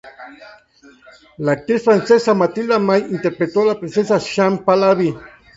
[1.37, 5.15] La actriz francesa Mathilda May interpretó a la princesa Shams Pahlaví.